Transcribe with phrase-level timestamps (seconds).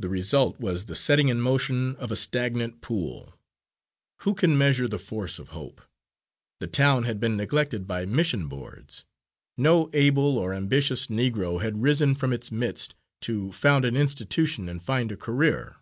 [0.00, 3.38] The result was the setting in motion of a stagnant pool.
[4.22, 5.80] Who can measure the force of hope?
[6.58, 9.04] The town had been neglected by mission boards.
[9.56, 14.82] No able or ambitious Negro had risen from its midst to found an institution and
[14.82, 15.76] find a career.